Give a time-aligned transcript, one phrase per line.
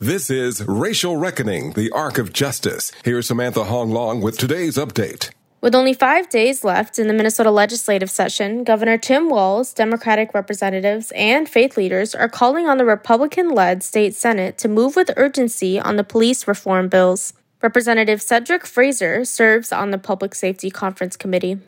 [0.00, 2.90] This is Racial Reckoning, the Arc of Justice.
[3.04, 5.30] Here's Samantha HoangLong with today's update.
[5.60, 11.12] With only five days left in the Minnesota legislative session, Governor Tim Walz, Democratic representatives,
[11.14, 15.78] and faith leaders are calling on the Republican led state Senate to move with urgency
[15.78, 17.32] on the police reform bills.
[17.62, 21.60] Representative Cedric Frazier serves on the Public Safety Conference Committee.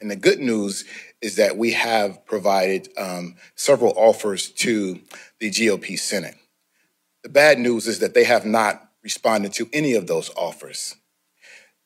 [0.00, 0.84] And the good news
[1.22, 4.98] is that we have provided um, several offers to
[5.38, 6.34] the GOP Senate.
[7.22, 10.96] The bad news is that they have not responded to any of those offers.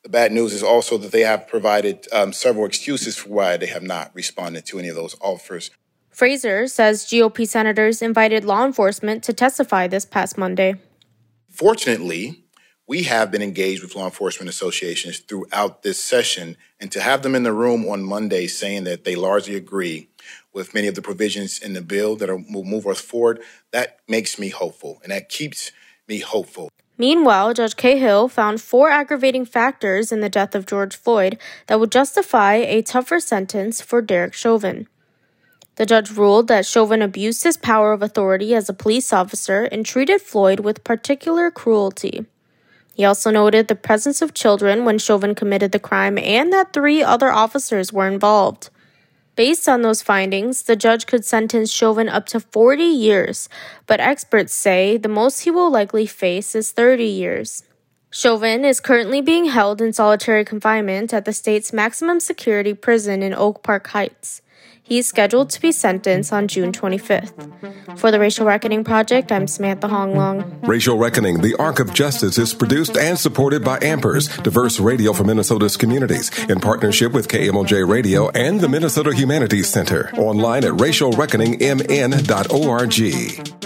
[0.03, 3.67] The bad news is also that they have provided um, several excuses for why they
[3.67, 5.71] have not responded to any of those offers.
[6.09, 10.75] Frazier says GOP senators invited law enforcement to testify this past Monday.
[11.49, 12.42] Fortunately,
[12.87, 17.35] we have been engaged with law enforcement associations throughout this session, and to have them
[17.35, 20.09] in the room on Monday saying that they largely agree
[20.53, 24.37] with many of the provisions in the bill that will move us forward, that makes
[24.37, 25.71] me hopeful, and that keeps
[26.07, 26.69] me hopeful.
[26.97, 31.91] Meanwhile, Judge Cahill found four aggravating factors in the death of George Floyd that would
[31.91, 34.87] justify a tougher sentence for Derek Chauvin.
[35.75, 39.83] The judge ruled that Chauvin abused his power of authority as a police officer and
[39.83, 42.27] treated Floyd with particular cruelty.
[42.93, 47.01] He also noted the presence of children when Chauvin committed the crime and that three
[47.01, 48.69] other officers were involved.
[49.35, 53.49] Based on those findings, the judge could sentence Chauvin up to 40 years,
[53.87, 57.63] but experts say the most he will likely face is 30 years.
[58.15, 63.33] Chauvin is currently being held in solitary confinement at the state's maximum security prison in
[63.33, 64.43] Oak Park Heights.
[64.83, 67.97] He is scheduled to be sentenced on June 25th.
[67.97, 70.67] For the Racial Reckoning Project, I'm Samantha HoangLong.
[70.67, 75.23] Racial Reckoning, the Arc of Justice, is produced and supported by Ampers, diverse radio for
[75.23, 80.11] Minnesota's communities, in partnership with KMOJ Radio and the Minnesota Humanities Center.
[80.17, 83.62] Online at racialreckoningmn.org.